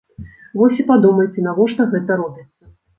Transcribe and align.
Вось 0.61 0.79
і 0.85 0.87
падумайце, 0.89 1.47
навошта 1.51 1.89
гэта 1.95 2.21
робіцца. 2.25 2.77